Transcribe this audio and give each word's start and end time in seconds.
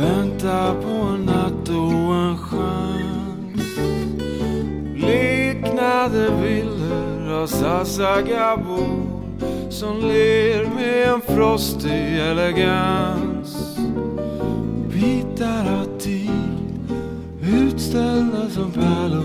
Väntar 0.00 0.74
på 0.82 0.88
en 0.88 1.22
natt 1.22 1.68
och 1.68 2.14
en 2.14 2.38
chans. 2.38 3.78
Bleknade 4.94 6.30
bilder 6.42 7.30
av 7.30 7.46
Sasa 7.46 8.22
Gabor 8.22 9.06
som 9.70 10.00
ler 10.00 10.74
med 10.74 11.08
en 11.08 11.20
frostig 11.20 12.18
elegans. 12.18 13.76
Bitar 14.92 15.80
av 15.80 15.98
tid 15.98 16.30
utställda 17.42 18.50
som 18.50 18.72
pärlor. 18.72 19.19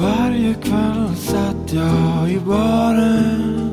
Varje 0.00 0.54
kväll 0.54 1.16
satt 1.16 1.72
jag 1.72 2.30
i 2.30 2.40
baren 2.40 3.70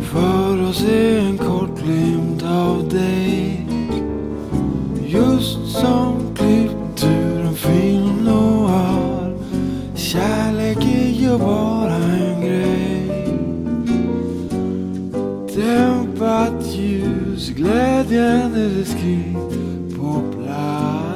för 0.00 0.68
att 0.68 0.74
se 0.74 1.18
en 1.18 1.38
kort 1.38 1.82
glimt 1.84 2.42
av 2.42 2.88
dig. 2.88 3.66
Just 5.06 5.72
som 5.72 6.34
klippt 6.34 7.04
ur 7.04 7.40
en 7.40 7.54
film 7.54 8.24
noir. 8.24 9.36
Kärlek 9.94 10.84
är 10.84 11.08
ju 11.08 11.38
bara 11.38 11.94
en 11.94 12.40
grej. 12.40 13.34
Dämpat 15.56 16.66
ljus, 16.74 17.48
glädjande 17.48 18.84
skrik 18.84 19.36
på 19.96 20.22
plats. 20.32 21.07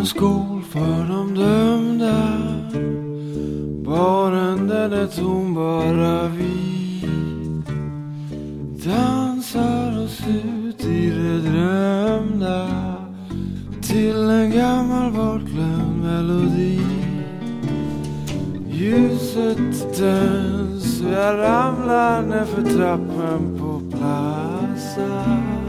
En 0.00 0.06
skol 0.06 0.62
för 0.62 1.08
de 1.08 1.34
dömda. 1.34 2.28
Baren 3.84 4.68
den 4.68 4.92
är 4.92 5.06
tom, 5.06 5.54
bara 5.54 6.28
vi. 6.28 7.04
Dansar 8.84 10.04
oss 10.04 10.22
ut 10.26 10.84
i 10.84 11.10
det 11.10 11.40
drömda. 11.40 12.68
Till 13.82 14.16
en 14.16 14.50
gammal 14.50 15.12
bortglömd 15.12 16.02
melodi. 16.02 16.80
Ljuset 18.68 19.96
tänds, 19.96 21.00
jag 21.00 21.38
ramlar 21.38 22.22
nerför 22.22 22.62
trappen 22.62 23.58
på 23.58 23.96
Plaza. 23.96 25.59